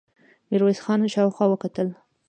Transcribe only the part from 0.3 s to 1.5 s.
ميرويس خان شاوخوا